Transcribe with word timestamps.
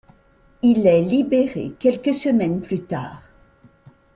Il 0.63 0.87
est 0.87 1.03
libéré 1.03 1.75
quelques 1.79 2.15
semaines 2.15 2.59
plus 2.59 2.81
tard. 2.85 3.21